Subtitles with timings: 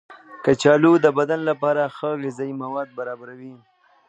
[0.45, 3.53] کچالو د بدن لپاره ښه غذايي مواد برابروي.